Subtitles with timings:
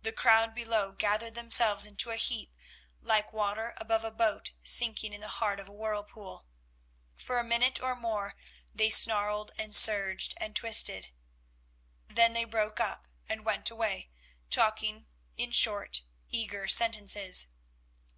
[0.00, 2.54] The crowd below gathered themselves into a heap
[3.02, 6.46] like water above a boat sinking in the heart of a whirlpool.
[7.16, 8.34] For a minute or more
[8.74, 11.10] they snarled and surged and twisted.
[12.06, 14.08] Then they broke up and went away,
[14.48, 16.00] talking in short,
[16.30, 17.48] eager sentences.